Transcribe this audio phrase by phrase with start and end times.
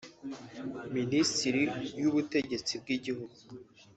[0.97, 1.61] Minisiteri
[2.01, 3.35] y’ubutegetsi bw’igihugu